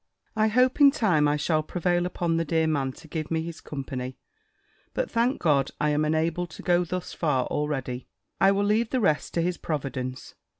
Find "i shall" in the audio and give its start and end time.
1.27-1.61